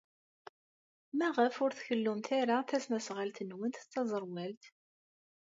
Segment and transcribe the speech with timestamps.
[1.17, 4.63] Maɣef ur tkellumt ara tasnasɣalt-nwent d taẓerwalt?